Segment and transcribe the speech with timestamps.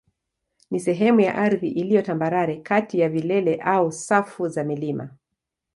[0.71, 5.17] ni sehemu ya ardhi iliyo tambarare kati ya vilele au safu za milima.